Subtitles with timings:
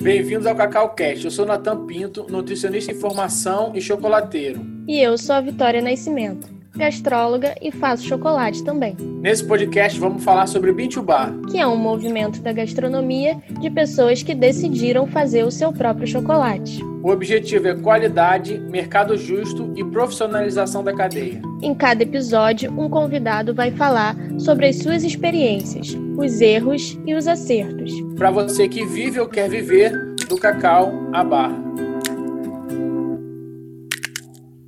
[0.00, 1.24] Bem-vindos ao Cacau Cast.
[1.24, 4.60] Eu sou Natan Pinto, nutricionista em formação e chocolateiro.
[4.86, 8.94] E eu sou a Vitória Nascimento, gastróloga e faço chocolate também.
[9.20, 14.36] Nesse podcast vamos falar sobre Bintubar, que é um movimento da gastronomia de pessoas que
[14.36, 16.80] decidiram fazer o seu próprio chocolate.
[17.02, 21.42] O objetivo é qualidade, mercado justo e profissionalização da cadeia.
[21.60, 27.28] Em cada episódio, um convidado vai falar sobre as suas experiências, os erros e os
[27.28, 27.92] acertos.
[28.16, 31.56] Para você que vive ou quer viver, do cacau à barra.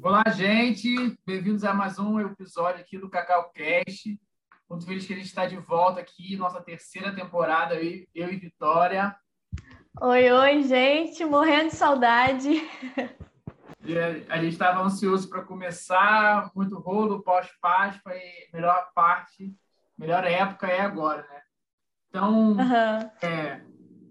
[0.01, 1.19] Olá, gente.
[1.27, 4.17] Bem-vindos a mais um episódio aqui do Cacau Cast.
[4.71, 8.37] Muito feliz que a gente está de volta aqui, nossa terceira temporada, eu, eu e
[8.37, 9.17] Vitória.
[10.01, 11.25] Oi, oi, gente.
[11.25, 12.63] Morrendo de saudade.
[13.85, 13.99] E
[14.29, 19.53] a gente estava ansioso para começar, muito rolo, pós-Páscoa, e melhor parte,
[20.01, 21.43] melhor época é agora, né?
[22.09, 23.11] Então, uhum.
[23.23, 23.63] é,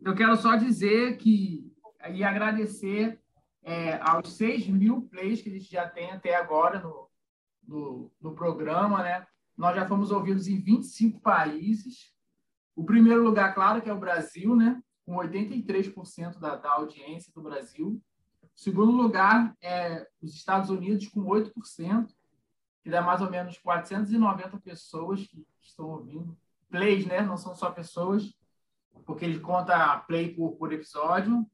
[0.03, 1.67] eu quero só dizer que
[2.11, 3.19] e agradecer
[3.63, 7.09] é, aos 6 mil plays que a gente já tem até agora no,
[7.67, 9.27] no, no, programa, né?
[9.57, 12.13] Nós já fomos ouvidos em 25 países.
[12.75, 14.81] O primeiro lugar, claro, que é o Brasil, né?
[15.05, 18.01] Com 83% da, da audiência do Brasil.
[18.43, 22.07] O segundo lugar é os Estados Unidos, com 8%,
[22.81, 26.37] que dá mais ou menos 490 pessoas que estão ouvindo.
[26.69, 27.21] Plays, né?
[27.21, 28.33] Não são só pessoas,
[29.05, 31.45] porque ele conta play por, por episódio.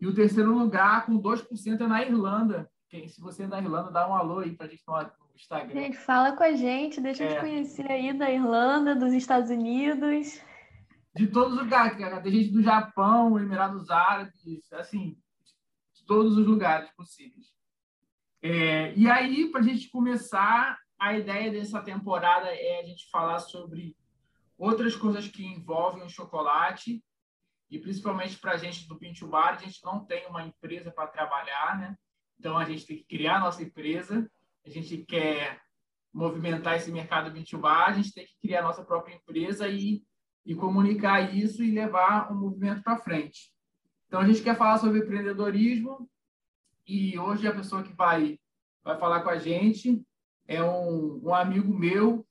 [0.00, 2.70] E o terceiro lugar, com 2%, é na Irlanda.
[2.88, 4.94] Quem, se você é da Irlanda, dá um alô aí para a gente no
[5.34, 5.80] Instagram.
[5.80, 7.26] Gente, fala com a gente, deixa é.
[7.26, 10.40] eu te conhecer aí da Irlanda, dos Estados Unidos.
[11.14, 12.20] De todos os lugares, cara.
[12.20, 15.16] Tem gente do Japão, Emirados Árabes, assim,
[15.94, 17.52] de todos os lugares possíveis.
[18.42, 23.38] É, e aí, para a gente começar, a ideia dessa temporada é a gente falar
[23.38, 23.96] sobre
[24.58, 27.02] outras coisas que envolvem o chocolate
[27.70, 31.06] e principalmente para a gente do Pinto Bar, a gente não tem uma empresa para
[31.06, 31.96] trabalhar, né?
[32.38, 34.30] Então a gente tem que criar a nossa empresa,
[34.66, 35.60] a gente quer
[36.12, 40.02] movimentar esse mercado Pinto Bar, a gente tem que criar a nossa própria empresa e,
[40.44, 43.52] e comunicar isso e levar o movimento para frente.
[44.06, 46.10] Então a gente quer falar sobre empreendedorismo
[46.86, 48.38] e hoje a pessoa que vai,
[48.82, 50.04] vai falar com a gente
[50.46, 52.26] é um, um amigo meu,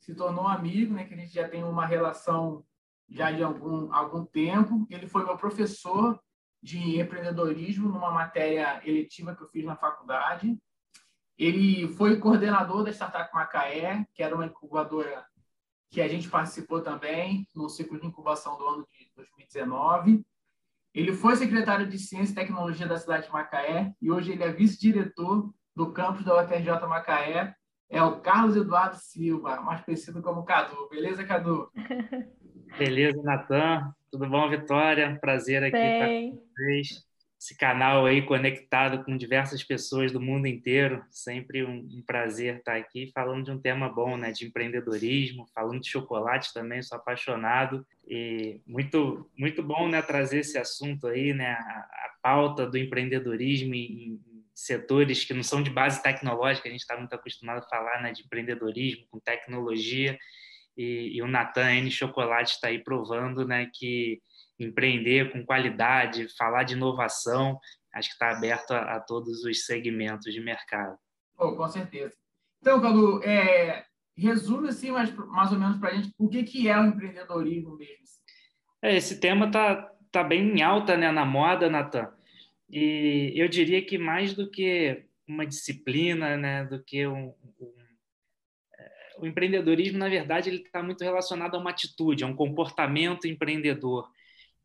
[0.00, 1.04] se tornou um amigo, né?
[1.04, 2.64] Que a gente já tem uma relação
[3.08, 4.86] já de algum, algum tempo.
[4.90, 6.20] Ele foi meu professor
[6.62, 10.56] de empreendedorismo numa matéria eletiva que eu fiz na faculdade.
[11.36, 15.24] Ele foi coordenador da Startup Macaé, que era uma incubadora
[15.90, 20.24] que a gente participou também no ciclo de incubação do ano de 2019.
[20.94, 24.52] Ele foi secretário de Ciência e Tecnologia da cidade de Macaé e hoje ele é
[24.52, 27.54] vice-diretor do campus da UFRJ Macaé.
[27.90, 30.88] É o Carlos Eduardo Silva, mais conhecido como Cadu.
[30.90, 31.70] Beleza, Cadu?
[32.78, 33.94] Beleza, Natan?
[34.10, 35.18] Tudo bom, Vitória?
[35.20, 36.28] Prazer aqui Bem.
[36.28, 37.07] estar com vocês.
[37.40, 41.04] Esse canal aí conectado com diversas pessoas do mundo inteiro.
[41.08, 44.32] Sempre um, um, prazer estar aqui falando de um tema bom, né?
[44.32, 47.86] De empreendedorismo, falando de chocolate também, sou apaixonado.
[48.08, 50.02] E muito, muito bom, né?
[50.02, 51.52] Trazer esse assunto aí, né?
[51.52, 54.20] A, a pauta do empreendedorismo em, em
[54.58, 58.10] setores que não são de base tecnológica, a gente está muito acostumado a falar né,
[58.10, 60.18] de empreendedorismo com tecnologia,
[60.76, 64.20] e, e o Natan N Chocolate está aí provando né, que
[64.58, 67.58] empreender com qualidade, falar de inovação,
[67.94, 70.96] acho que está aberto a, a, todos os segmentos de mercado.
[71.36, 72.14] Oh, com certeza.
[72.60, 73.84] Então, Cadu, é,
[74.16, 77.76] resume assim mais, mais ou menos para a gente o que, que é o empreendedorismo
[77.76, 77.98] mesmo.
[78.82, 82.12] É, esse tema está tá bem em alta né, na moda, Natan.
[82.68, 87.78] E eu diria que mais do que uma disciplina, né, do que um, um
[89.20, 94.08] o empreendedorismo, na verdade, ele está muito relacionado a uma atitude, a um comportamento empreendedor.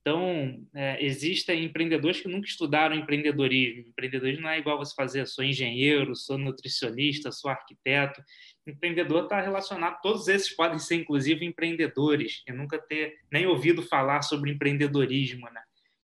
[0.06, 3.88] Então, é, existem empreendedores que nunca estudaram empreendedorismo.
[3.88, 8.22] Empreendedorismo não é igual você fazer, sou engenheiro, sou nutricionista, sou arquiteto.
[8.68, 14.24] Empreendedor está relacionado, todos esses podem ser, inclusive, empreendedores, e nunca ter nem ouvido falar
[14.24, 15.50] sobre empreendedorismo.
[15.50, 15.62] Né?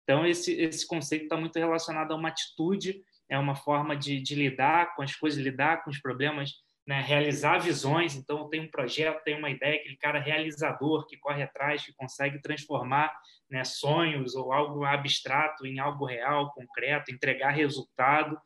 [0.03, 2.99] Então, esse, esse conceito está muito relacionado a uma atitude,
[3.29, 7.59] é uma forma de, de lidar com as coisas, lidar com os problemas né, realizar
[7.59, 8.15] visões.
[8.15, 12.41] Então, tem um projeto, tem uma ideia, aquele cara realizador que corre atrás, que consegue
[12.41, 13.13] transformar
[13.49, 18.37] né, sonhos ou algo abstrato em algo real, concreto, entregar resultado.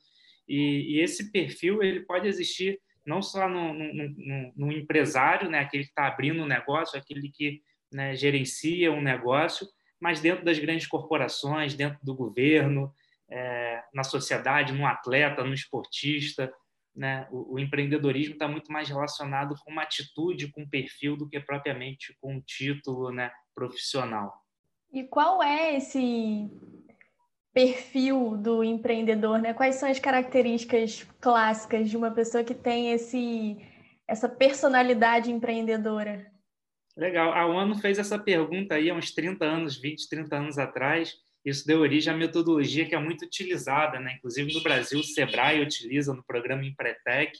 [0.47, 5.59] E, e esse perfil ele pode existir não só no, no, no, no empresário, né,
[5.59, 7.61] aquele que está abrindo um negócio, aquele que
[7.91, 9.65] né, gerencia um negócio,
[9.99, 12.93] mas dentro das grandes corporações, dentro do governo,
[13.29, 16.51] é, na sociedade, no atleta, no esportista,
[16.97, 21.29] né, o, o empreendedorismo está muito mais relacionado com uma atitude, com um perfil, do
[21.29, 24.33] que propriamente com um título né, profissional.
[24.91, 26.49] E qual é esse
[27.53, 29.53] perfil do empreendedor, né?
[29.53, 33.57] Quais são as características clássicas de uma pessoa que tem esse
[34.07, 36.31] essa personalidade empreendedora?
[36.95, 37.33] Legal.
[37.33, 41.15] A ONU fez essa pergunta aí há uns 30 anos, 20, 30 anos atrás.
[41.47, 44.15] Isso deu origem à metodologia que é muito utilizada, né?
[44.17, 47.39] inclusive no Brasil, o Sebrae utiliza no programa Empretec,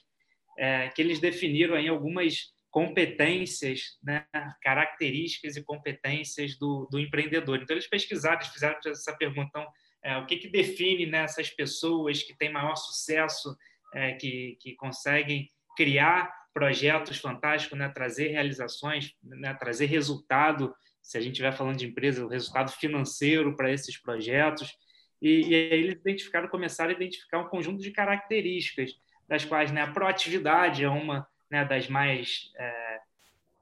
[0.57, 4.25] é, que eles definiram aí algumas competências, né,
[4.61, 7.59] características e competências do, do, empreendedor.
[7.61, 9.67] Então, eles pesquisaram, eles fizeram essa pergunta, então,
[10.03, 13.57] é, o que, que define né, essas pessoas que têm maior sucesso,
[13.93, 20.73] é, que, que conseguem criar projetos fantásticos, né, trazer realizações, né, trazer resultado,
[21.07, 24.77] se a gente estiver falando de empresa, o resultado financeiro para esses projetos.
[25.21, 28.91] E, e aí eles identificaram, começaram a identificar um conjunto de características,
[29.25, 32.99] das quais né, a proatividade é uma né, das mais é,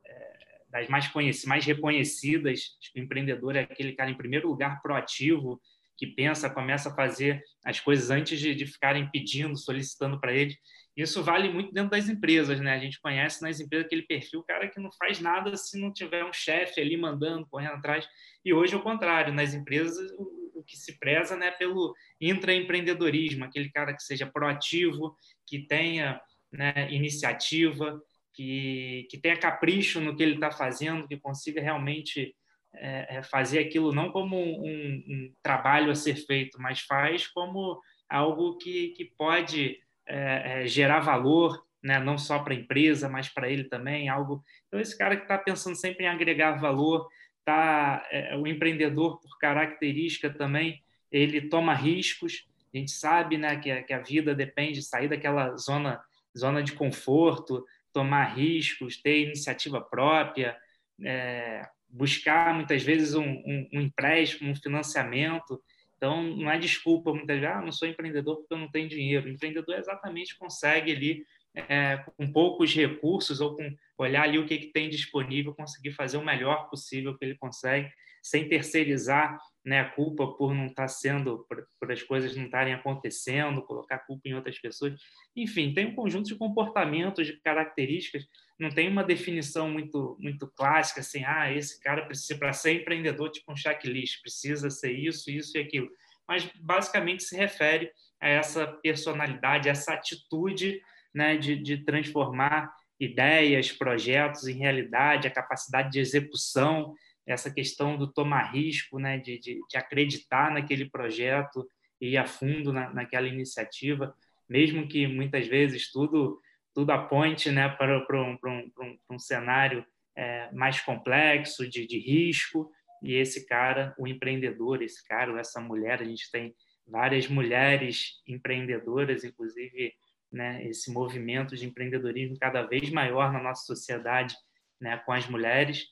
[0.06, 0.38] é,
[0.71, 1.07] das mais
[1.45, 2.80] mais reconhecidas.
[2.95, 5.62] O empreendedor é aquele cara em primeiro lugar proativo,
[5.95, 10.57] que pensa, começa a fazer as coisas antes de, de ficarem pedindo, solicitando para ele.
[10.95, 12.74] Isso vale muito dentro das empresas, né?
[12.74, 16.24] A gente conhece nas empresas aquele perfil, cara que não faz nada se não tiver
[16.24, 18.07] um chefe ali mandando, correndo atrás.
[18.44, 23.44] E hoje é o contrário, nas empresas o, o que se preza, né, pelo intraempreendedorismo,
[23.44, 26.21] aquele cara que seja proativo, que tenha
[26.51, 28.01] né, iniciativa,
[28.33, 32.33] que, que tenha capricho no que ele está fazendo, que consiga realmente
[32.74, 37.80] é, é, fazer aquilo não como um, um, trabalho a ser feito, mas faz como
[38.09, 42.00] algo que, que pode é, é, gerar valor, né?
[42.00, 44.44] não só para a empresa, mas para ele também, algo.
[44.68, 47.07] Então esse cara que está pensando sempre em agregar valor,
[47.44, 50.81] tá, é, o empreendedor por característica também,
[51.12, 52.48] ele toma riscos.
[52.74, 56.04] A gente sabe, né, que a, que a vida depende de sair daquela zona
[56.38, 60.58] zona de conforto, tomar riscos, ter iniciativa própria,
[61.04, 65.62] é, buscar muitas vezes um, um, um, empréstimo, um financiamento.
[65.97, 69.27] Então, não é desculpa muitas vezes, ah, não sou empreendedor porque eu não tenho dinheiro.
[69.27, 71.25] O empreendedor exatamente consegue ali,
[71.56, 76.18] é, com poucos recursos ou com olhar ali o que, que tem disponível, conseguir fazer
[76.18, 77.89] o melhor possível que ele consegue,
[78.21, 82.45] sem terceirizar né, a culpa por não estar tá sendo, por, por as coisas não
[82.45, 84.94] estarem acontecendo, colocar culpa em outras pessoas.
[85.35, 88.27] Enfim, tem um conjunto de comportamentos, de características
[88.57, 93.29] não tem uma definição muito muito clássica assim, ah, esse cara precisa para ser empreendedor
[93.29, 95.89] tipo um checklist, precisa ser isso, isso e aquilo.
[96.27, 100.81] Mas basicamente se refere a essa personalidade, essa atitude,
[101.13, 106.95] né, de, de transformar ideias, projetos em realidade, a capacidade de execução,
[107.25, 111.68] essa questão do tomar risco, né, de, de, de acreditar naquele projeto
[112.00, 114.16] e ir a fundo na, naquela iniciativa,
[114.48, 116.39] mesmo que muitas vezes tudo
[116.75, 121.88] tudo aponte né, para, para, um, para, um, para um cenário é, mais complexo, de,
[121.88, 122.69] de risco,
[123.01, 126.54] e esse cara, o empreendedor, esse cara, essa mulher, a gente tem
[126.86, 129.94] várias mulheres empreendedoras, inclusive
[130.30, 134.36] né, esse movimento de empreendedorismo cada vez maior na nossa sociedade
[134.80, 135.86] né, com as mulheres.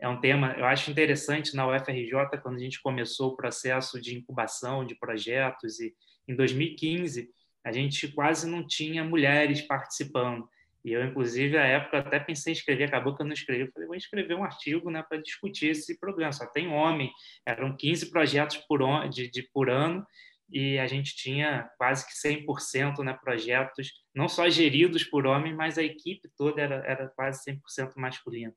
[0.00, 4.16] É um tema, eu acho interessante na UFRJ, quando a gente começou o processo de
[4.16, 5.94] incubação de projetos, e
[6.28, 7.30] em 2015
[7.64, 10.48] a gente quase não tinha mulheres participando.
[10.84, 13.70] E eu, inclusive, à época, até pensei em escrever, acabou que eu não escrevi.
[13.72, 16.30] falei, vou escrever um artigo né, para discutir esse problema.
[16.30, 17.10] Só tem homem,
[17.46, 20.06] eram 15 projetos por, on, de, de, por ano,
[20.50, 25.78] e a gente tinha quase que 100% né, projetos, não só geridos por homem, mas
[25.78, 28.52] a equipe toda era, era quase 100% masculina.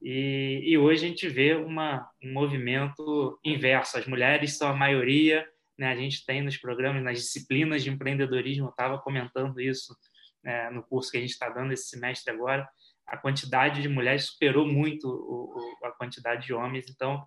[0.00, 3.98] E, e, hoje a gente vê uma, um movimento inverso.
[3.98, 8.68] As mulheres são a maioria, né, a gente tem nos programas, nas disciplinas de empreendedorismo,
[8.68, 9.96] estava comentando isso
[10.42, 12.68] né, no curso que a gente está dando esse semestre agora,
[13.06, 17.24] a quantidade de mulheres superou muito o, o, a quantidade de homens, então,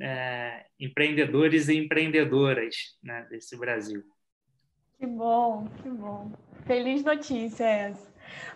[0.00, 4.02] é, empreendedores e empreendedoras né, desse Brasil.
[4.98, 6.32] Que bom, que bom.
[6.64, 8.14] Feliz notícia essa.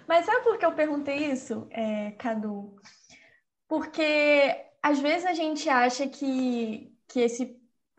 [0.08, 2.74] Mas sabe por que eu perguntei isso, é, Cadu?
[3.70, 7.56] Porque às vezes a gente acha que, que esse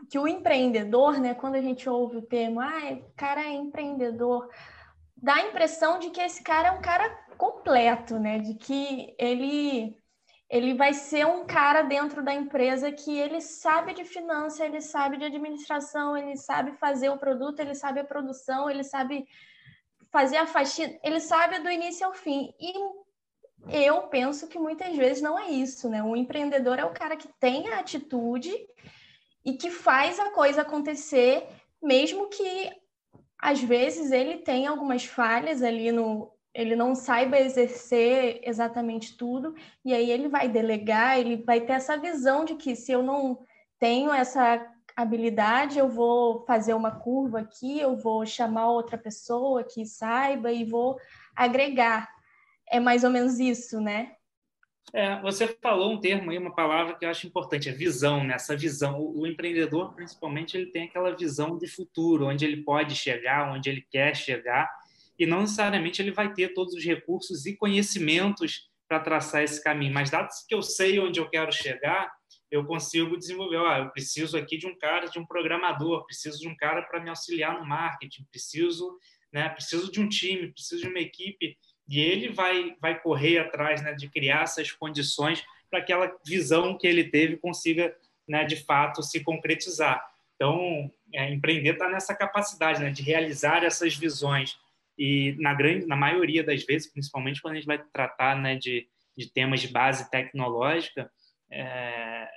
[0.10, 4.50] que o empreendedor, né, quando a gente ouve o termo, ah, o cara é empreendedor,
[5.16, 9.98] dá a impressão de que esse cara é um cara completo, né, de que ele
[10.50, 15.16] ele vai ser um cara dentro da empresa que ele sabe de finança, ele sabe
[15.16, 19.26] de administração, ele sabe fazer o produto, ele sabe a produção, ele sabe
[20.12, 22.54] fazer a faxina, ele sabe do início ao fim.
[22.60, 22.74] E
[23.70, 26.02] eu penso que muitas vezes não é isso, né?
[26.04, 28.52] O empreendedor é o cara que tem a atitude
[29.46, 31.48] e que faz a coisa acontecer,
[31.82, 32.72] mesmo que
[33.40, 36.32] às vezes ele tenha algumas falhas ali no.
[36.54, 41.96] Ele não saiba exercer exatamente tudo, e aí ele vai delegar, ele vai ter essa
[41.96, 43.40] visão de que se eu não
[43.80, 49.86] tenho essa habilidade, eu vou fazer uma curva aqui, eu vou chamar outra pessoa que
[49.86, 51.00] saiba e vou
[51.34, 52.10] agregar.
[52.72, 54.16] É mais ou menos isso, né?
[54.94, 58.34] É, você falou um termo aí, uma palavra que eu acho importante, é visão, né?
[58.34, 59.00] Essa visão.
[59.00, 63.70] O, o, empreendedor, principalmente, ele tem aquela visão de futuro, onde ele pode chegar, onde
[63.70, 64.70] ele quer chegar,
[65.18, 69.94] e não necessariamente ele vai ter todos os recursos e conhecimentos para traçar esse caminho.
[69.94, 72.12] Mas, dado que eu sei onde eu quero chegar,
[72.50, 73.58] eu consigo desenvolver.
[73.58, 77.02] Ah, eu preciso aqui de um cara, de um programador, preciso de um cara para
[77.02, 78.98] me auxiliar no marketing, preciso,
[79.32, 79.48] né?
[79.48, 81.58] Preciso de um time, preciso de uma equipe
[81.88, 86.86] e ele vai vai correr atrás, né, de criar essas condições para aquela visão que
[86.86, 87.96] ele teve consiga,
[88.28, 90.06] né, de fato se concretizar.
[90.36, 94.58] Então, é, empreender está nessa capacidade, né, de realizar essas visões
[94.98, 98.88] e na grande, na maioria das vezes, principalmente quando a gente vai tratar, né, de,
[99.18, 101.10] de temas de base tecnológica,
[101.52, 102.28] é,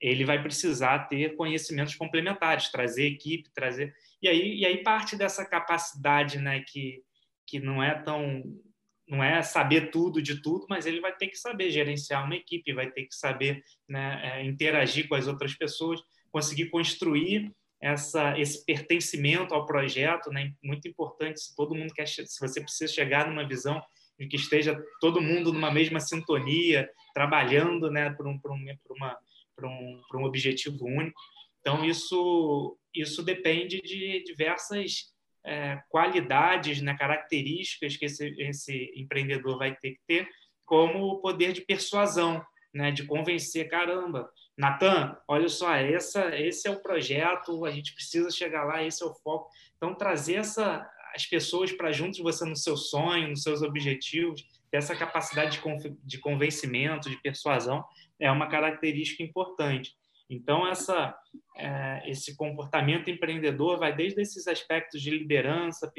[0.00, 5.44] ele vai precisar ter conhecimentos complementares, trazer equipe, trazer e aí e aí parte dessa
[5.44, 7.02] capacidade, né, que
[7.46, 8.42] que não é tão
[9.10, 12.72] não é saber tudo de tudo, mas ele vai ter que saber gerenciar uma equipe,
[12.72, 16.00] vai ter que saber né, é, interagir com as outras pessoas,
[16.30, 17.52] conseguir construir
[17.82, 20.52] essa, esse pertencimento ao projeto, né?
[20.62, 21.40] Muito importante.
[21.40, 23.82] Se todo mundo quer, se você precisa chegar numa visão
[24.18, 29.18] de que esteja todo mundo numa mesma sintonia, trabalhando, né, para um, um, uma
[29.64, 31.20] um, um objetivo único.
[31.60, 35.12] Então, isso, isso depende de diversas
[35.44, 40.28] é, qualidades, né, características que esse, esse empreendedor vai ter que ter,
[40.64, 46.70] como o poder de persuasão, né, de convencer, caramba, Natan, olha só, essa, esse é
[46.70, 49.48] o projeto, a gente precisa chegar lá, esse é o foco.
[49.76, 54.42] Então, trazer essa, as pessoas para junto de você no seu sonho, nos seus objetivos,
[54.70, 57.84] ter essa capacidade de, de convencimento, de persuasão,
[58.20, 59.96] é uma característica importante.
[60.30, 61.12] Então, essa,
[61.56, 65.92] é, esse comportamento empreendedor vai desde esses aspectos de liderança,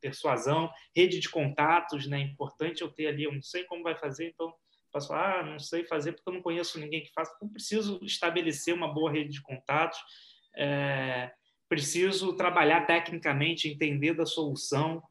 [0.00, 2.18] persuasão, rede de contatos, né?
[2.18, 4.54] Importante eu ter ali, eu não sei como vai fazer, então
[4.90, 8.00] posso falar, ah, não sei fazer porque eu não conheço ninguém que faça, então preciso
[8.02, 9.98] estabelecer uma boa rede de contatos,
[10.56, 11.30] é,
[11.68, 15.02] preciso trabalhar tecnicamente, entender da solução,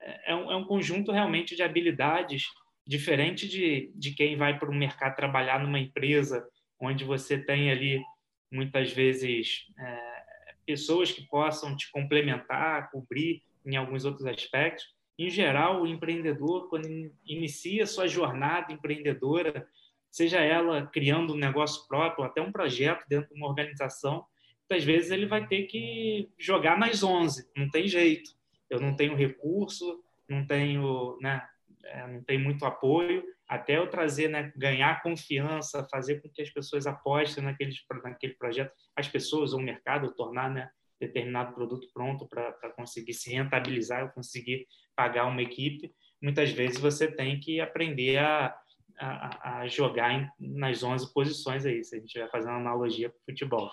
[0.00, 2.46] é, é um, é um conjunto realmente de habilidades
[2.86, 6.48] diferente de, de quem vai para o mercado trabalhar numa empresa
[6.80, 8.02] onde você tem ali
[8.50, 14.84] muitas vezes é, pessoas que possam te complementar, cobrir em alguns outros aspectos.
[15.18, 16.86] Em geral, o empreendedor, quando
[17.24, 19.66] inicia sua jornada empreendedora,
[20.10, 24.24] seja ela criando um negócio próprio, até um projeto dentro de uma organização,
[24.68, 28.30] muitas vezes ele vai ter que jogar nas 11, não tem jeito.
[28.68, 31.46] Eu não tenho recurso, não tenho, né,
[31.84, 36.50] é, não tenho muito apoio, até eu trazer, né, ganhar confiança, fazer com que as
[36.50, 37.72] pessoas apostem naquele,
[38.02, 40.68] naquele projeto, as pessoas ou o mercado, tornar né,
[41.00, 47.38] determinado produto pronto para conseguir se rentabilizar, conseguir pagar uma equipe, muitas vezes você tem
[47.38, 48.58] que aprender a,
[48.98, 53.18] a, a jogar em, nas 11 posições aí, se a gente estiver fazendo analogia para
[53.18, 53.70] o futebol.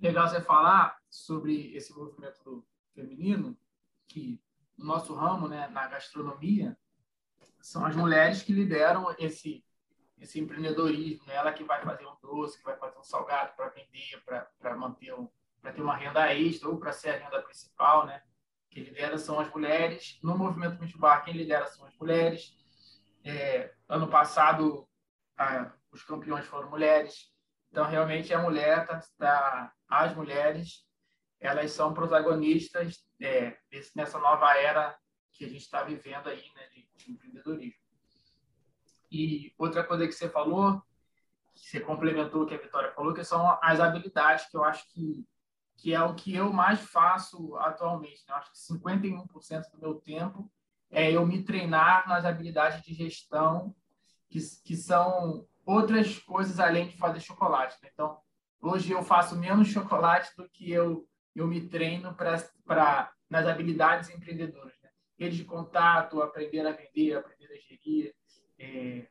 [0.00, 3.56] Legal você falar sobre esse movimento feminino,
[4.06, 4.40] que
[4.78, 6.76] no nosso ramo, né, na gastronomia,
[7.60, 9.64] são as mulheres que lideram esse
[10.20, 11.36] esse empreendedorismo, né?
[11.36, 14.20] ela que vai fazer um doce, que vai fazer um salgado para vender,
[14.58, 15.28] para manter um,
[15.60, 18.20] para ter uma renda extra ou para ser a renda principal, né?
[18.70, 20.18] Quem lidera são as mulheres.
[20.22, 22.52] No movimento Multibar, quem lidera são as mulheres.
[23.24, 24.88] É, ano passado,
[25.36, 27.32] a, os campeões foram mulheres.
[27.70, 30.84] Então, realmente, a mulher tá, tá as mulheres
[31.40, 33.56] elas são protagonistas é,
[33.94, 34.96] nessa nova era
[35.32, 37.80] que a gente está vivendo aí, né, de, de, empreendedorismo.
[39.10, 40.82] E outra coisa que você falou,
[41.54, 44.86] que você complementou o que a Vitória falou, que são as habilidades, que eu acho
[44.92, 45.24] que,
[45.76, 48.24] que é o que eu mais faço atualmente.
[48.26, 48.34] Né?
[48.34, 50.50] Eu acho que 51% do meu tempo
[50.90, 53.74] é eu me treinar nas habilidades de gestão,
[54.28, 57.76] que, que são outras coisas além de fazer chocolate.
[57.82, 57.90] Né?
[57.92, 58.18] Então,
[58.60, 64.74] hoje eu faço menos chocolate do que eu eu me treino para nas habilidades empreendedoras.
[64.82, 64.90] Né?
[65.18, 68.14] Rede de contato, aprender a vender, aprender a gerir,
[68.58, 69.06] é,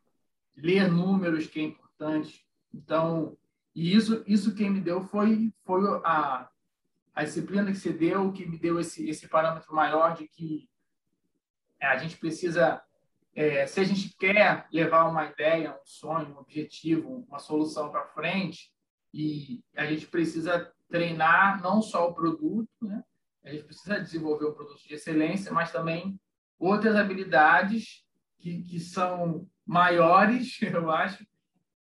[0.55, 2.45] ler números, que é importante.
[2.73, 3.37] Então,
[3.73, 6.49] e isso, isso quem me deu foi, foi a,
[7.13, 10.67] a disciplina que você deu, que me deu esse, esse parâmetro maior de que
[11.79, 12.81] a gente precisa,
[13.35, 18.07] é, se a gente quer levar uma ideia, um sonho, um objetivo, uma solução para
[18.07, 18.71] frente,
[19.13, 23.03] e a gente precisa treinar não só o produto, né?
[23.43, 26.19] a gente precisa desenvolver um produto de excelência, mas também
[26.59, 28.05] outras habilidades
[28.37, 31.25] que, que são maiores, eu acho,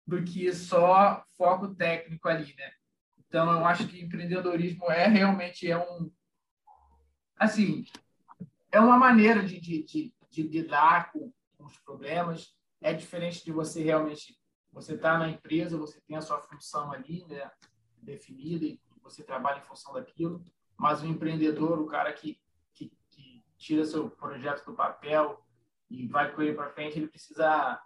[0.07, 2.71] do que só foco técnico ali, né?
[3.19, 6.11] Então, eu acho que empreendedorismo é realmente é um
[7.37, 7.85] assim
[8.71, 12.55] é uma maneira de, de, de, de lidar com, com, os problemas.
[12.81, 14.39] É diferente de você realmente
[14.73, 17.51] você está na empresa, você tem a sua função ali, né,
[18.03, 20.43] definida e você trabalha em função daquilo.
[20.77, 22.39] Mas o empreendedor, o cara que,
[22.75, 25.43] que, que tira seu projeto do papel
[25.91, 27.81] e vai com ele para frente, ele precisa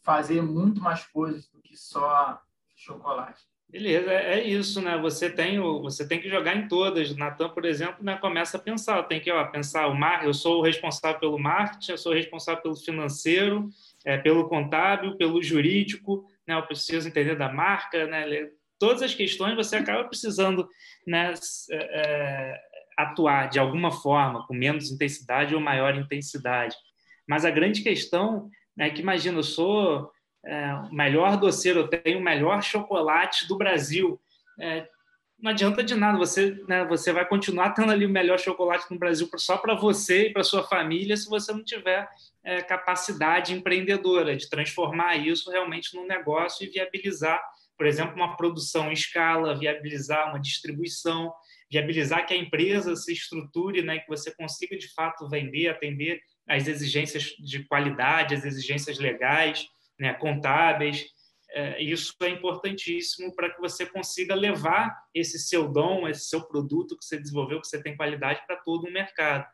[0.00, 2.42] fazer muito mais coisas do que só
[2.74, 3.46] chocolate.
[3.72, 4.98] Beleza, é, é isso, né?
[4.98, 7.16] Você tem, você tem que jogar em todas.
[7.16, 10.58] Natan, por exemplo, né, começa a pensar, tem que ó, pensar o mar, eu sou
[10.58, 13.70] o responsável pelo marketing, eu sou o responsável pelo financeiro,
[14.04, 16.54] é, pelo contábil, pelo jurídico, né?
[16.54, 18.50] Eu preciso entender da marca, né?
[18.82, 20.68] Todas as questões você acaba precisando,
[21.06, 21.32] né?
[21.70, 22.60] É, é,
[22.98, 26.74] atuar de alguma forma, com menos intensidade ou maior intensidade.
[27.24, 30.10] Mas a grande questão é que, imagina, eu sou
[30.44, 34.20] é, o melhor doceiro, eu tenho o melhor chocolate do Brasil.
[34.58, 34.88] É,
[35.38, 38.98] não adianta de nada, você, né, você vai continuar tendo ali o melhor chocolate no
[38.98, 42.08] Brasil só para você e para sua família se você não tiver
[42.42, 47.40] é, capacidade empreendedora de transformar isso realmente num negócio e viabilizar,
[47.82, 51.34] por exemplo, uma produção em escala, viabilizar uma distribuição,
[51.68, 56.68] viabilizar que a empresa se estruture, né, que você consiga de fato vender, atender as
[56.68, 59.66] exigências de qualidade, as exigências legais,
[59.98, 61.06] né, contábeis.
[61.50, 66.96] É, isso é importantíssimo para que você consiga levar esse seu dom, esse seu produto
[66.96, 69.44] que você desenvolveu, que você tem qualidade para todo o mercado.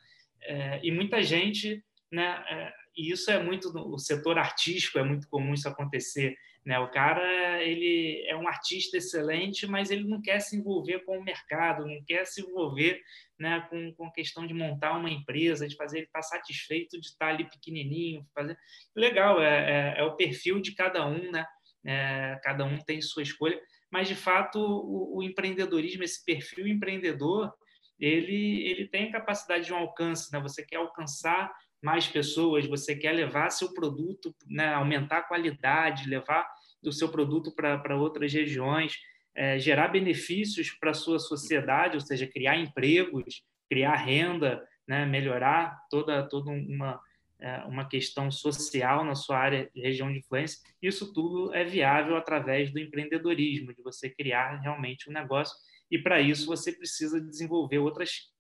[0.43, 1.83] É, e muita gente,
[2.13, 6.37] né, é, e isso é muito no setor artístico, é muito comum isso acontecer.
[6.69, 6.79] Né?
[6.81, 11.25] O cara ele é um artista excelente, mas ele não quer se envolver com o
[11.25, 13.01] mercado, não quer se envolver
[13.39, 17.07] né, com, com a questão de montar uma empresa, de fazer ele estar satisfeito de
[17.07, 18.23] estar ali pequenininho.
[18.35, 18.55] Fazer...
[18.95, 21.47] Legal, é, é, é o perfil de cada um, né?
[21.87, 23.59] É, cada um tem sua escolha,
[23.91, 27.51] mas de fato o, o, empreendedorismo, esse perfil empreendedor,
[27.99, 30.39] ele, ele tem a capacidade de um alcance, né?
[30.41, 31.51] Você quer alcançar
[31.83, 36.47] mais pessoas, você quer levar seu produto, né, aumentar a qualidade, levar
[36.85, 38.97] o seu produto para outras regiões,
[39.35, 45.79] é, gerar benefícios para a sua sociedade, ou seja, criar empregos, criar renda, né, melhorar
[45.91, 47.01] toda, toda uma,
[47.39, 52.73] é, uma questão social na sua área, região de influência, isso tudo é viável através
[52.73, 55.55] do empreendedorismo, de você criar realmente um negócio,
[55.91, 58.33] e para isso você precisa desenvolver outras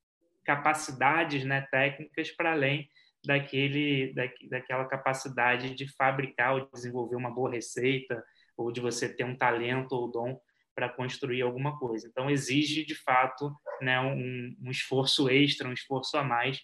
[0.45, 2.89] capacidades né, técnicas para além
[3.29, 8.25] daquele, da, daquela capacidade de fabricar ou desenvolver uma boa receita,
[8.57, 10.41] ou de você ter um talento ou dom
[10.75, 12.09] para construir alguma coisa.
[12.09, 16.63] Então, exige, de fato, né, um, um esforço extra, um esforço a mais.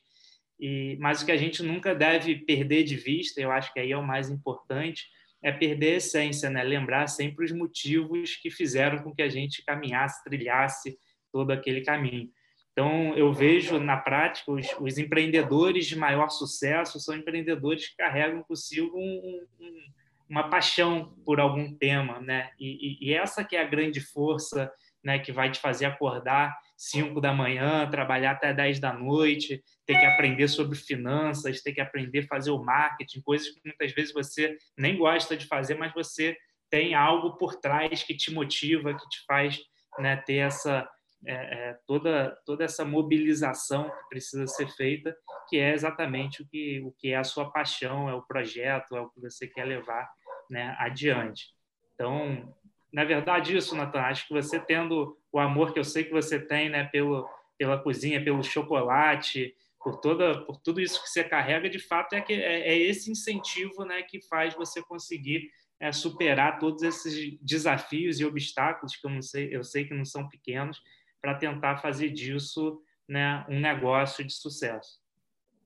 [0.58, 3.92] E, mas o que a gente nunca deve perder de vista, eu acho que aí
[3.92, 5.04] é o mais importante,
[5.42, 6.64] é perder a essência, né?
[6.64, 10.96] lembrar sempre os motivos que fizeram com que a gente caminhasse, trilhasse
[11.30, 12.30] todo aquele caminho.
[12.74, 18.42] Então, eu vejo na prática os, os, empreendedores de maior sucesso são empreendedores que carregam
[18.42, 19.86] consigo um, um,
[20.28, 22.50] uma paixão por algum tema, né?
[22.58, 24.72] E, e, e, essa que é a grande força,
[25.04, 25.20] né?
[25.20, 30.06] Que vai te fazer acordar 5 da manhã, trabalhar até 10 da noite, ter que
[30.06, 34.58] aprender sobre finanças, ter que aprender a fazer o marketing, coisas que muitas vezes você
[34.76, 36.36] nem gosta de fazer, mas você
[36.68, 39.60] tem algo por trás que te motiva, que te faz
[40.00, 40.88] né, ter essa
[41.26, 45.16] é, é, toda, toda essa mobilização que precisa ser feita,
[45.48, 49.00] que é exatamente o que, o que é a sua paixão, é o projeto, é
[49.00, 50.08] o que você quer levar
[50.50, 51.48] né, adiante.
[51.94, 52.54] Então,
[52.92, 56.38] na verdade, isso, Natan, acho que você tendo o amor que eu sei que você
[56.38, 61.68] tem né, pelo, pela cozinha, pelo chocolate, por, toda, por tudo isso que você carrega,
[61.68, 66.58] de fato, é, que, é, é esse incentivo né, que faz você conseguir é, superar
[66.58, 70.80] todos esses desafios e obstáculos que eu, não sei, eu sei que não são pequenos,
[71.24, 75.00] para tentar fazer disso né, um negócio de sucesso.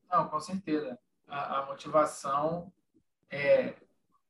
[0.09, 0.97] Não, com certeza.
[1.27, 2.73] A, a motivação
[3.29, 3.75] é,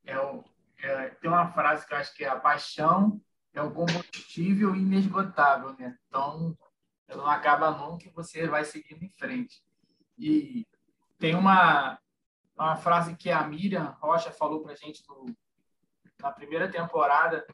[0.07, 0.43] é, o,
[0.83, 3.21] é, tem uma frase que eu acho que é a paixão
[3.53, 5.99] é o combustível inesgotável, né?
[6.07, 6.57] Então,
[7.09, 9.63] não acaba nunca e você vai seguindo em frente.
[10.17, 10.67] E
[11.19, 11.99] tem uma,
[12.57, 15.27] uma frase que a Miriam Rocha falou para gente no,
[16.23, 17.47] na primeira temporada,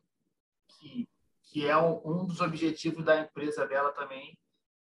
[0.69, 1.09] que
[1.55, 4.37] que é um dos objetivos da empresa dela também,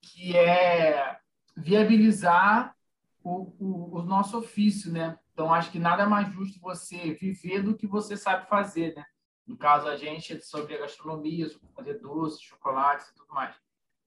[0.01, 1.19] que é
[1.55, 2.75] viabilizar
[3.23, 5.19] o, o, o, nosso ofício, né?
[5.31, 9.05] Então, acho que nada mais justo você viver do que você sabe fazer, né?
[9.45, 13.55] No caso, a gente é sobre a gastronomia, sobre fazer doces, chocolates e tudo mais.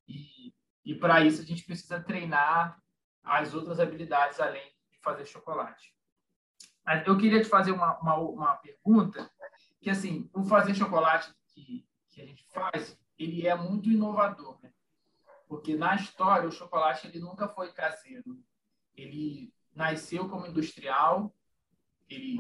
[0.09, 0.53] E,
[0.85, 2.83] e para isso, a gente precisa treinar
[3.23, 5.95] as outras habilidades além de fazer chocolate.
[7.07, 9.31] Eu queria te fazer uma, uma, uma pergunta
[9.81, 11.89] que assim, o fazer chocolate que,
[12.21, 14.73] que a gente faz, ele é muito inovador, né?
[15.49, 18.39] Porque na história o chocolate ele nunca foi caseiro.
[18.95, 21.35] Ele nasceu como industrial,
[22.09, 22.39] ele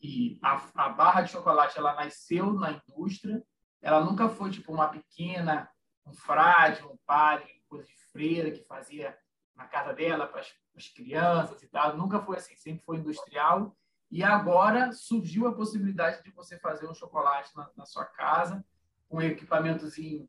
[0.00, 3.42] e a, a barra de chocolate ela nasceu na indústria,
[3.82, 5.68] ela nunca foi tipo uma pequena,
[6.06, 9.18] um frade, um padre, coisa de freira que fazia
[9.56, 13.76] na casa dela para as crianças e tal, nunca foi assim, sempre foi industrial.
[14.08, 18.64] E agora surgiu a possibilidade de você fazer um chocolate na, na sua casa,
[19.10, 20.28] um equipamentozinho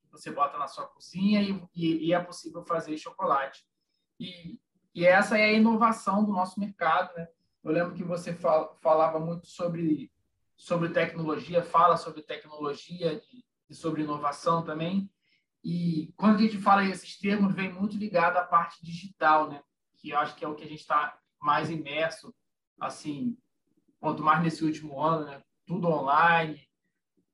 [0.00, 3.64] que você bota na sua cozinha e, e, e é possível fazer chocolate.
[4.18, 4.60] E,
[4.94, 7.28] e, essa é a inovação do nosso mercado, né?
[7.64, 10.10] Eu lembro que você fal, falava muito sobre
[10.56, 15.10] sobre tecnologia, fala sobre tecnologia e, e sobre inovação também.
[15.64, 19.60] E quando a gente fala esses termos, vem muito ligado à parte digital, né?
[19.96, 22.32] Que eu acho que é o que a gente está mais imerso,
[22.80, 23.36] assim,
[23.98, 25.42] quanto mais nesse último ano, né?
[25.66, 26.60] Tudo online,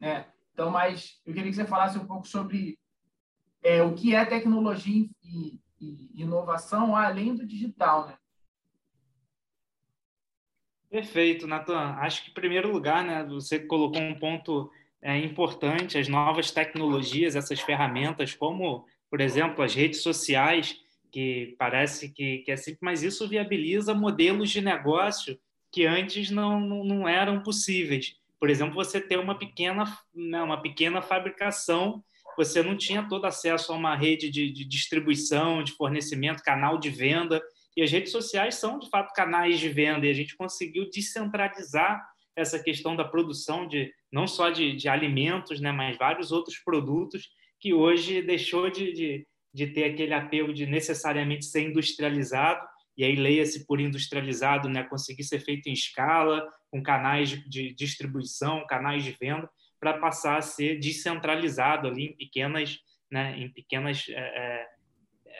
[0.01, 0.33] né?
[0.59, 2.77] Então, mas eu queria que você falasse um pouco sobre
[3.63, 8.17] é, o que é tecnologia e, e inovação além do digital, né?
[10.91, 11.95] Perfeito, Natan.
[12.01, 14.69] Acho que, em primeiro lugar, né, você colocou um ponto
[15.01, 20.77] é, importante, as novas tecnologias, essas ferramentas, como, por exemplo, as redes sociais,
[21.13, 25.39] que parece que, que é simples, mas isso viabiliza modelos de negócio
[25.71, 28.18] que antes não, não, não eram possíveis.
[28.41, 32.03] Por exemplo, você ter uma pequena, né, uma pequena fabricação,
[32.37, 36.89] você não tinha todo acesso a uma rede de, de distribuição, de fornecimento, canal de
[36.89, 37.43] venda,
[37.77, 42.01] e as redes sociais são, de fato, canais de venda, e a gente conseguiu descentralizar
[42.37, 47.29] essa questão da produção de não só de, de alimentos, né, mas vários outros produtos
[47.61, 52.65] que hoje deixou de, de, de ter aquele apelo de necessariamente ser industrializado,
[52.97, 58.67] e aí leia-se por industrializado, né, conseguir ser feito em escala, com canais de, distribuição,
[58.67, 59.49] canais de venda,
[59.81, 62.79] para passar a ser descentralizado ali em pequenas,
[63.11, 64.67] né, em pequenas é, é,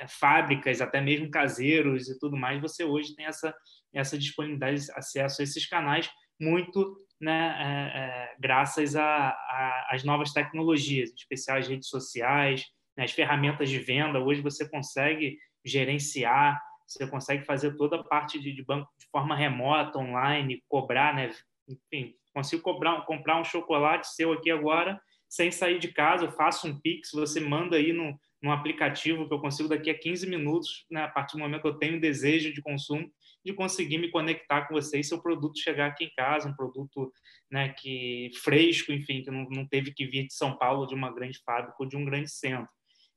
[0.01, 3.55] é, fábricas, até mesmo caseiros e tudo mais, você hoje tem essa,
[3.93, 6.09] essa disponibilidade, acesso a esses canais,
[6.41, 12.65] muito né, é, é, graças às novas tecnologias, em especial as redes sociais,
[12.97, 14.21] né, as ferramentas de venda.
[14.21, 19.37] Hoje você consegue gerenciar, você consegue fazer toda a parte de, de banco de forma
[19.37, 21.31] remota, online, cobrar, né,
[21.69, 26.67] enfim, consigo cobrar, comprar um chocolate seu aqui agora sem sair de casa, eu faço
[26.67, 30.87] um Pix, você manda aí no, num aplicativo que eu consigo daqui a 15 minutos,
[30.91, 33.11] né, a partir do momento que eu tenho desejo de consumo,
[33.45, 37.13] de conseguir me conectar com você e seu produto chegar aqui em casa, um produto
[37.51, 41.13] né, que fresco, enfim, que não, não teve que vir de São Paulo, de uma
[41.13, 42.69] grande fábrica ou de um grande centro.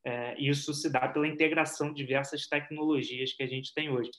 [0.05, 4.09] É, isso se dá pela integração de diversas tecnologias que a gente tem hoje.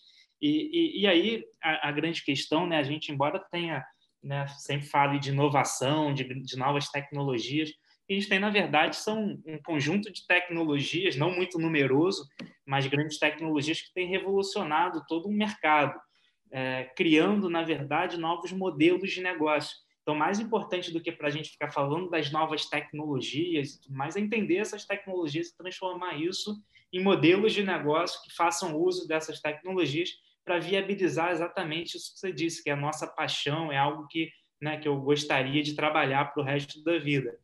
[0.40, 3.84] E, e, e aí a, a, grande questão, né, a gente embora tenha
[4.22, 7.70] né, sempre fale de inovação, de, de novas tecnologias,
[8.06, 12.26] que a gente tem, na verdade, são um conjunto de tecnologias, não muito numeroso,
[12.66, 15.98] mas grandes tecnologias que têm revolucionado todo o mercado,
[16.50, 19.76] é, criando, na verdade, novos modelos de negócio.
[20.02, 24.20] Então, mais importante do que para a gente ficar falando das novas tecnologias, mais é
[24.20, 26.60] entender essas tecnologias e transformar isso
[26.92, 30.10] em modelos de negócio que façam uso dessas tecnologias
[30.44, 34.30] para viabilizar exatamente isso que você disse, que é a nossa paixão, é algo que,
[34.60, 37.38] né, que eu gostaria de trabalhar para o resto da vida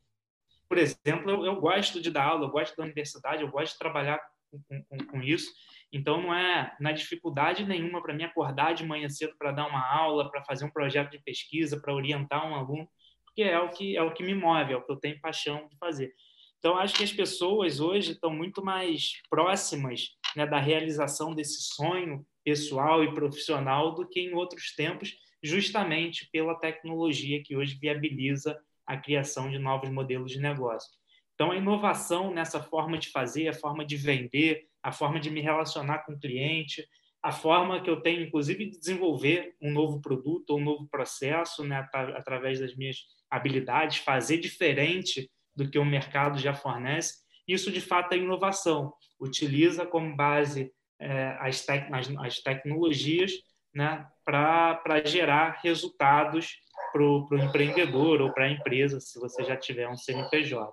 [0.68, 3.78] por exemplo, eu, eu, gosto de dar aula, eu gosto da universidade, eu gosto de
[3.78, 5.50] trabalhar com, com, com isso.
[5.92, 9.66] Então, não é na é dificuldade nenhuma para mim acordar de manhã cedo para dar
[9.66, 12.88] uma aula, para fazer um projeto de pesquisa, para orientar um aluno,
[13.24, 15.66] porque é o que é o que me move, é o que eu tenho paixão
[15.68, 16.12] de fazer.
[16.58, 22.26] Então, acho que as pessoas hoje estão muito mais próximas né, da realização desse sonho
[22.44, 28.96] pessoal e profissional do que em outros tempos, justamente pela tecnologia que hoje viabiliza a
[28.96, 30.90] criação de novos modelos de negócio.
[31.34, 35.40] Então, a inovação nessa forma de fazer, a forma de vender, a forma de me
[35.40, 36.86] relacionar com o cliente,
[37.22, 41.64] a forma que eu tenho, inclusive, de desenvolver um novo produto ou um novo processo,
[41.64, 47.80] né, através das minhas habilidades, fazer diferente do que o mercado já fornece, isso de
[47.80, 48.92] fato é inovação.
[49.18, 53.32] Utiliza como base é, as, tec as, as, tecnologias
[53.74, 56.56] né, para gerar resultados
[56.92, 60.72] para o empreendedor ou para a empresa, se você já tiver um CNPJ.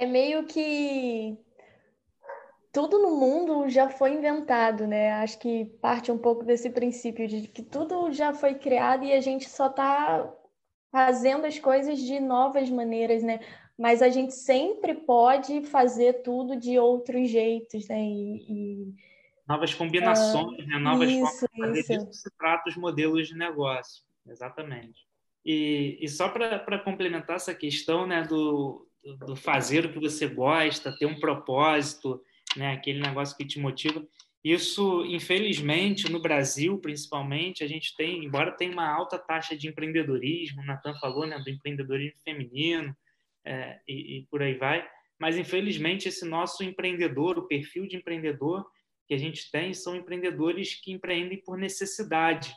[0.00, 1.36] É meio que
[2.72, 5.12] tudo no mundo já foi inventado, né?
[5.12, 9.20] Acho que parte um pouco desse princípio de que tudo já foi criado e a
[9.20, 10.32] gente só está
[10.90, 13.40] fazendo as coisas de novas maneiras, né?
[13.76, 18.00] Mas a gente sempre pode fazer tudo de outros jeitos, né?
[18.02, 18.94] E,
[19.46, 20.78] novas combinações, né?
[20.78, 22.06] novas isso, formas de fazer isso.
[22.06, 24.02] disso se trata os modelos de negócio.
[24.26, 25.06] exatamente.
[25.44, 30.96] E, e só para complementar essa questão né, do, do fazer o que você gosta,
[30.96, 32.22] ter um propósito,
[32.56, 34.06] né, aquele negócio que te motiva.
[34.42, 40.62] Isso, infelizmente, no Brasil, principalmente, a gente tem, embora tenha uma alta taxa de empreendedorismo,
[40.62, 42.96] o Natan falou, né, do empreendedorismo feminino
[43.44, 44.86] é, e, e por aí vai,
[45.18, 48.66] mas infelizmente esse nosso empreendedor, o perfil de empreendedor
[49.06, 52.54] que a gente tem, são empreendedores que empreendem por necessidade.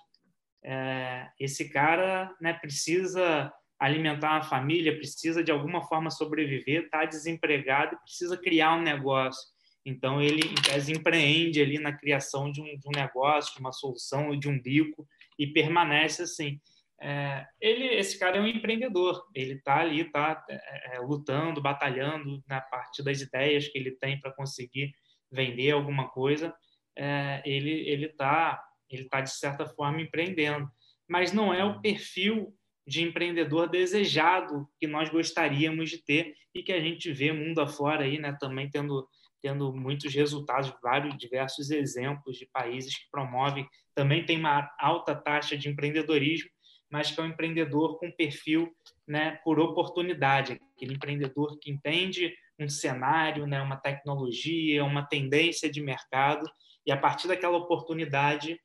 [0.64, 7.98] É, esse cara né, precisa alimentar a família, precisa de alguma forma sobreviver, está desempregado
[8.04, 9.52] precisa criar um negócio.
[9.86, 13.74] Então, ele, em tese, empreende ali na criação de um, de um negócio, de uma
[13.74, 15.06] solução, de um bico,
[15.38, 16.60] e permanece assim.
[17.02, 22.42] É, ele, esse cara é um empreendedor, ele está ali, está é, é, lutando, batalhando
[22.48, 24.94] na parte das ideias que ele tem para conseguir
[25.30, 26.56] vender alguma coisa,
[26.96, 30.70] é, ele ele está ele tá de certa forma empreendendo,
[31.10, 36.72] mas não é o perfil de empreendedor desejado que nós gostaríamos de ter e que
[36.72, 39.08] a gente vê mundo afora aí, né, também tendo
[39.42, 45.58] tendo muitos resultados, vários diversos exemplos de países que promovem, também tem uma alta taxa
[45.58, 46.50] de empreendedorismo,
[46.90, 48.74] mas que é um empreendedor com perfil
[49.06, 55.82] né, por oportunidade, aquele empreendedor que entende um cenário, né, uma tecnologia, uma tendência de
[55.82, 56.50] mercado,
[56.86, 58.58] e a partir daquela oportunidade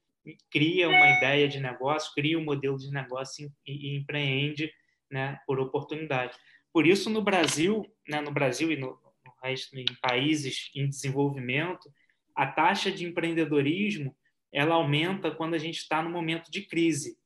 [0.51, 4.73] cria uma ideia de negócio, cria um modelo de negócio e, e empreende
[5.11, 6.37] né, por oportunidade.
[6.73, 11.91] Por isso, no Brasil, né, no Brasil e no, no resto em países em desenvolvimento,
[12.35, 14.15] a taxa de empreendedorismo
[14.53, 17.19] ela aumenta quando a gente está no momento de crise,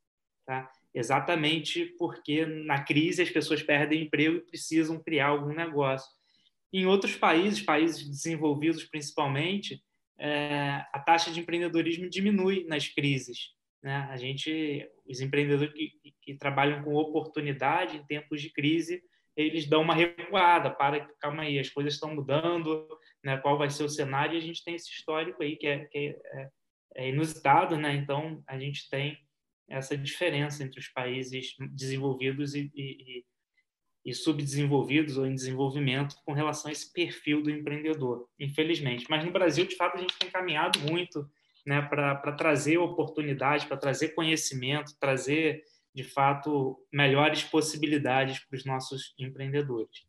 [0.45, 0.71] tá?
[0.95, 6.11] Exatamente porque na crise as pessoas perdem emprego e precisam criar algum negócio.
[6.73, 9.83] Em outros países, países desenvolvidos principalmente,
[10.19, 13.51] é, a taxa de empreendedorismo diminui nas crises.
[13.83, 13.95] Né?
[14.11, 19.03] A gente, os empreendedores que, que, trabalham com oportunidade em tempos de crise,
[19.37, 22.87] eles dão uma recuada, para, calma aí, as coisas estão mudando,
[23.25, 23.39] né?
[23.39, 26.17] qual vai ser o cenário, e a gente tem esse histórico aí que é, que
[26.25, 26.49] é,
[26.97, 27.95] é inusitado, né?
[27.95, 29.19] então a gente tem
[29.69, 33.25] essa diferença entre os países desenvolvidos e, e,
[34.05, 39.07] e subdesenvolvidos ou em desenvolvimento com relação a esse perfil do empreendedor, infelizmente.
[39.09, 41.29] Mas no Brasil, de fato, a gente tem caminhado muito
[41.65, 45.63] né, para trazer oportunidade, para trazer conhecimento, trazer,
[45.95, 50.05] de fato, melhores possibilidades para os nossos empreendedores.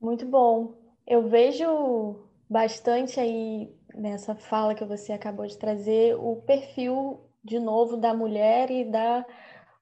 [0.00, 0.78] Muito bom.
[1.06, 7.96] Eu vejo bastante aí nessa fala que você acabou de trazer o perfil de novo
[7.96, 9.24] da mulher e da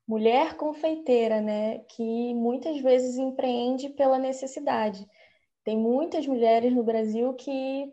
[0.06, 5.06] mulher confeiteira, né, que muitas vezes empreende pela necessidade.
[5.64, 7.92] Tem muitas mulheres no Brasil que,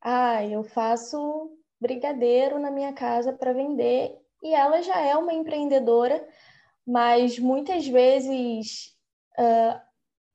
[0.00, 6.26] ah, eu faço brigadeiro na minha casa para vender e ela já é uma empreendedora,
[6.86, 8.96] mas muitas vezes
[9.38, 9.80] uh,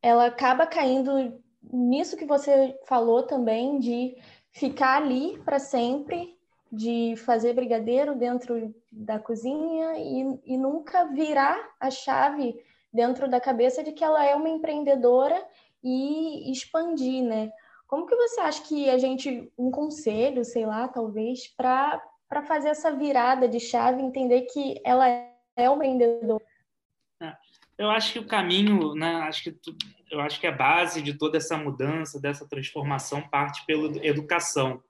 [0.02, 4.16] ela acaba caindo nisso que você falou também de
[4.52, 6.38] ficar ali para sempre
[6.72, 12.56] de fazer brigadeiro dentro da cozinha e, e nunca virar a chave
[12.94, 15.44] dentro da cabeça de que ela é uma empreendedora
[15.84, 17.52] e expandir, né?
[17.88, 22.02] Como que você acha que a gente, um conselho, sei lá, talvez, para
[22.48, 26.44] fazer essa virada de chave, entender que ela é uma empreendedora?
[27.22, 27.36] É,
[27.78, 29.60] eu acho que o caminho, né, acho que
[30.10, 34.82] eu acho que a base de toda essa mudança, dessa transformação parte pela educação.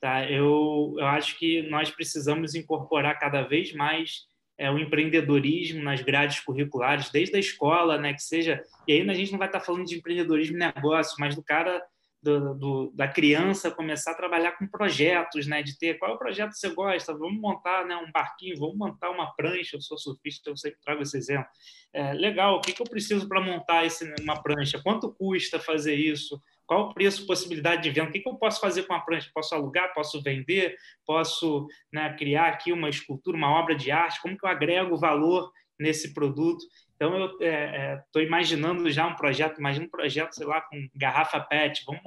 [0.00, 0.24] Tá?
[0.30, 6.40] Eu, eu acho que nós precisamos incorporar cada vez mais é, o empreendedorismo nas grades
[6.40, 8.62] curriculares, desde a escola, né, que seja.
[8.88, 11.82] E aí a gente não vai estar falando de empreendedorismo negócio, mas do cara,
[12.22, 16.18] do, do, da criança começar a trabalhar com projetos, né, de ter qual é o
[16.18, 19.76] projeto que você gosta, vamos montar né, um barquinho, vamos montar uma prancha.
[19.76, 21.48] Eu sou surfista, eu sempre trago esse exemplo.
[21.92, 24.80] É, legal, o que, que eu preciso para montar esse, uma prancha?
[24.82, 26.40] Quanto custa fazer isso?
[26.70, 28.10] Qual o preço, possibilidade de venda?
[28.10, 29.28] O que, que eu posso fazer com a prancha?
[29.34, 29.92] Posso alugar?
[29.92, 30.76] Posso vender?
[31.04, 34.22] Posso né, criar aqui uma escultura, uma obra de arte?
[34.22, 36.64] Como que eu agrego valor nesse produto?
[36.94, 40.88] Então, eu estou é, é, imaginando já um projeto, imagina um projeto, sei lá, com
[40.94, 41.82] garrafa PET.
[41.84, 42.02] Vamos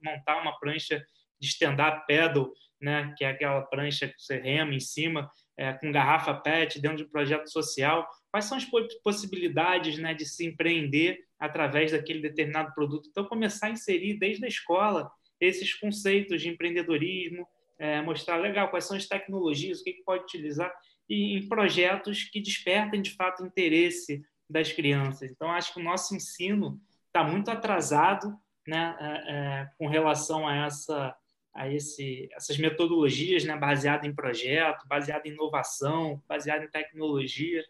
[0.00, 1.04] montar uma prancha
[1.40, 5.90] de stand-up paddle, né, que é aquela prancha que você rema em cima, é, com
[5.90, 8.08] garrafa PET dentro de um projeto social.
[8.30, 8.66] Quais são as
[9.02, 13.08] possibilidades né, de se empreender através daquele determinado produto.
[13.10, 17.46] Então, começar a inserir desde a escola esses conceitos de empreendedorismo,
[17.78, 20.72] é, mostrar legal quais são as tecnologias, o que, que pode utilizar,
[21.08, 25.30] e em projetos que despertem de fato interesse das crianças.
[25.30, 28.34] Então, acho que o nosso ensino está muito atrasado
[28.66, 31.14] né, é, é, com relação a essa
[31.54, 37.64] a esse, essas metodologias né, baseadas em projeto, baseadas em inovação, baseadas em tecnologia.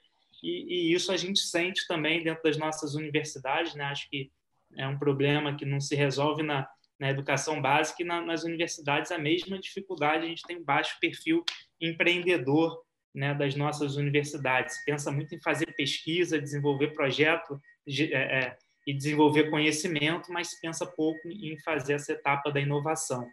[0.44, 3.74] E, e, isso a gente sente também dentro das nossas universidades.
[3.74, 3.84] Né?
[3.84, 4.30] Acho que
[4.76, 6.68] é um problema que não se resolve na,
[7.00, 10.26] na educação básica e na, nas universidades a mesma dificuldade.
[10.26, 11.42] A gente tem um baixo perfil
[11.80, 12.78] empreendedor
[13.14, 14.84] né, das nossas universidades.
[14.84, 20.84] Pensa muito em fazer pesquisa, desenvolver projeto de, é, é, e desenvolver conhecimento, mas pensa
[20.84, 23.26] pouco em fazer essa etapa da inovação.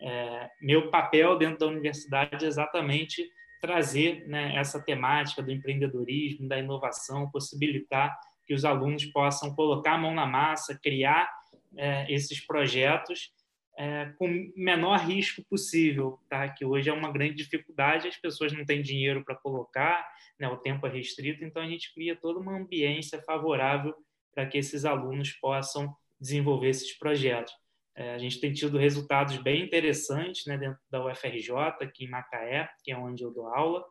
[0.00, 3.28] É, meu papel dentro da universidade é exatamente
[3.64, 8.14] trazer né, essa temática do empreendedorismo, da inovação, possibilitar
[8.46, 11.32] que os alunos possam colocar a mão na massa, criar
[11.74, 13.32] é, esses projetos
[13.78, 16.46] é, com o menor risco possível, tá?
[16.46, 20.06] que hoje é uma grande dificuldade, as pessoas não têm dinheiro para colocar,
[20.38, 20.46] né?
[20.46, 23.94] o tempo é restrito, então a gente cria toda uma ambiência favorável
[24.34, 27.54] para que esses alunos possam desenvolver esses projetos.
[27.96, 32.68] É, a gente tem tido resultados bem interessantes né, dentro da UFRJ, aqui em Macaé,
[32.82, 33.84] que é onde eu dou aula,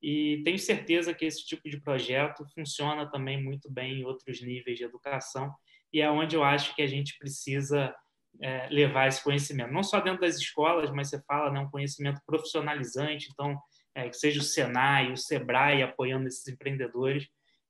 [0.00, 4.78] e tenho certeza que esse tipo de projeto funciona também muito bem em outros níveis
[4.78, 5.52] de educação,
[5.92, 7.92] e é onde eu acho que a gente precisa
[8.40, 12.20] é, levar esse conhecimento, não só dentro das escolas, mas você fala, né, um conhecimento
[12.24, 13.58] profissionalizante, então,
[13.94, 17.26] é, que seja o Senai, o Sebrae apoiando esses empreendedores,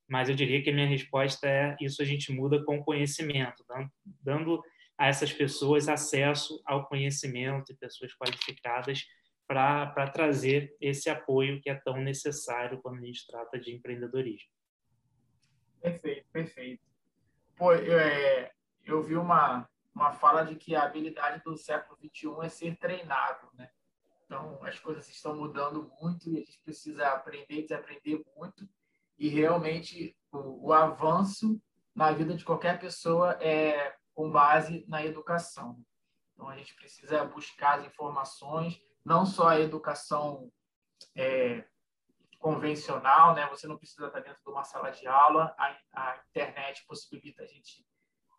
[0.07, 3.89] mas eu diria que a minha resposta é isso a gente muda com conhecimento, dando,
[4.23, 4.63] dando
[4.99, 9.05] a essas pessoas acesso ao conhecimento e pessoas qualificadas
[9.47, 14.49] para trazer esse apoio que é tão necessário quando a gente trata de empreendedorismo.
[15.81, 16.83] Perfeito, perfeito.
[17.55, 18.51] Pô, eu, é,
[18.85, 23.47] eu vi uma, uma fala de que a habilidade do século XXI é ser treinado,
[23.53, 23.69] né?
[24.25, 28.67] Então, as coisas estão mudando muito e a gente precisa aprender e desaprender muito.
[29.17, 31.59] E realmente o, o avanço
[31.95, 35.81] na vida de qualquer pessoa é com base na educação.
[36.33, 40.51] Então, a gente precisa buscar as informações, não só a educação
[41.15, 41.63] é,
[42.37, 43.47] convencional, né?
[43.47, 47.45] Você não precisa estar dentro de uma sala de aula, a, a internet possibilita a
[47.45, 47.87] gente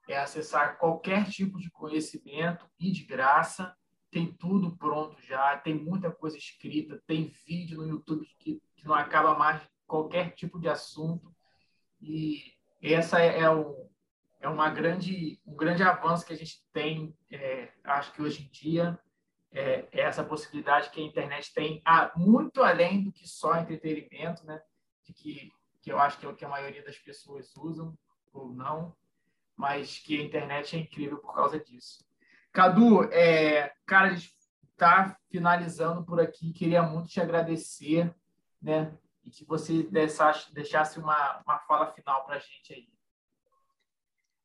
[0.06, 3.74] é, acessar qualquer tipo de conhecimento e de graça.
[4.10, 8.92] Tem tudo pronto já, tem muita coisa escrita, tem vídeo no YouTube que, que não
[8.92, 11.34] acaba mais qualquer tipo de assunto.
[12.02, 13.48] E essa é, é
[14.40, 18.50] é uma grande, um grande avanço que a gente tem, é, acho que hoje em
[18.50, 18.98] dia,
[19.53, 24.44] é, é, essa possibilidade que a internet tem, ah, muito além do que só entretenimento,
[24.46, 24.62] né?
[25.05, 27.96] De que, que eu acho que é o que a maioria das pessoas usam
[28.33, 28.96] ou não,
[29.57, 32.03] mas que a internet é incrível por causa disso.
[32.53, 34.35] Cadu, é, cara, a gente
[34.72, 38.14] está finalizando por aqui, queria muito te agradecer,
[38.62, 38.96] né?
[39.22, 42.88] E que você deixasse, deixasse uma, uma fala final para a gente aí.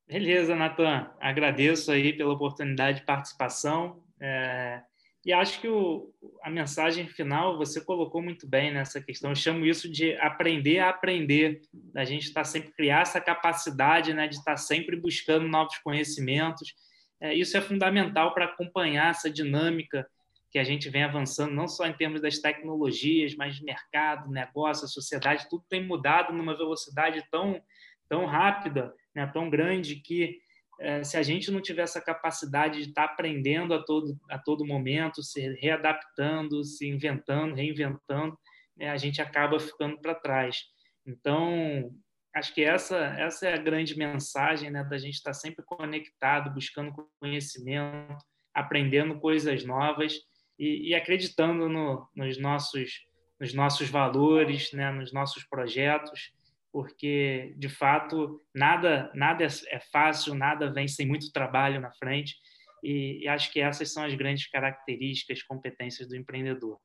[0.07, 1.09] Beleza, Natan.
[1.19, 4.03] Agradeço aí pela oportunidade de participação.
[4.19, 4.81] É,
[5.25, 6.13] e acho que o,
[6.43, 9.31] a mensagem final você colocou muito bem nessa questão.
[9.31, 11.61] Eu chamo isso de aprender a aprender.
[11.95, 16.75] A gente está sempre criar essa capacidade né, de estar tá sempre buscando novos conhecimentos.
[17.19, 20.07] É, isso é fundamental para acompanhar essa dinâmica
[20.51, 24.87] que a gente vem avançando, não só em termos das tecnologias, mas de mercado, negócio,
[24.87, 27.59] sociedade, tudo tem mudado numa velocidade tão,
[28.07, 30.39] tão rápida né, tão grande que
[30.79, 34.65] é, se a gente não tiver essa capacidade de estar aprendendo a todo, a todo
[34.65, 38.37] momento, se readaptando, se inventando, reinventando,
[38.75, 40.63] né, a gente acaba ficando para trás.
[41.05, 41.91] Então,
[42.35, 46.93] acho que essa, essa é a grande mensagem né, da gente estar sempre conectado, buscando
[47.19, 48.17] conhecimento,
[48.53, 50.19] aprendendo coisas novas
[50.59, 53.05] e, e acreditando no, nos, nossos,
[53.39, 56.34] nos nossos valores, né, nos nossos projetos
[56.75, 62.35] porque de fato nada nada é, é fácil, nada vem sem muito trabalho na frente
[62.83, 66.77] e, e acho que essas são as grandes características, competências do empreendedor.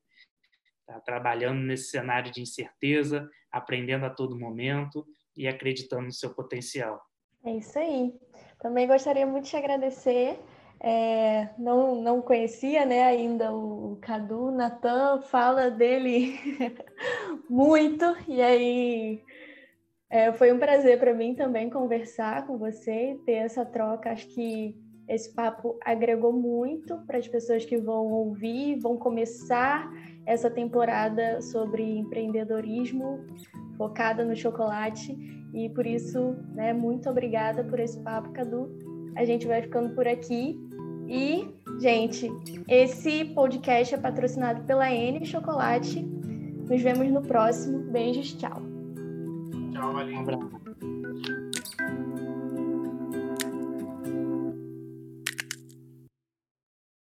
[0.87, 7.01] Tá trabalhando nesse cenário de incerteza, aprendendo a todo momento e acreditando no seu potencial.
[7.43, 8.13] É isso aí.
[8.61, 10.39] Também gostaria muito de agradecer.
[10.79, 16.39] É, não, não conhecia né, ainda o Cadu, Natan fala dele
[17.49, 19.23] muito, e aí
[20.11, 24.11] é, foi um prazer para mim também conversar com você, ter essa troca.
[24.11, 29.89] Acho que esse papo agregou muito para as pessoas que vão ouvir, vão começar
[30.25, 33.25] essa temporada sobre empreendedorismo
[33.77, 35.17] focada no chocolate.
[35.53, 38.69] E por isso, né, muito obrigada por esse papo, Cadu.
[39.15, 40.59] A gente vai ficando por aqui.
[41.07, 41.47] E,
[41.79, 42.29] gente,
[42.67, 46.01] esse podcast é patrocinado pela N Chocolate.
[46.01, 47.79] Nos vemos no próximo.
[47.91, 48.70] Beijos, tchau.
[49.81, 50.15] Tchau, valeu.
[50.15, 50.60] Um abraço.